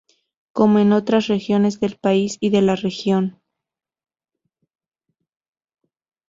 Como 0.53 0.79
en 0.79 0.93
otras 0.93 1.27
regiones 1.27 1.79
del 1.79 1.95
país 1.95 2.37
y 2.39 2.49
de 2.49 2.63
la 2.63 2.75
región. 2.75 3.39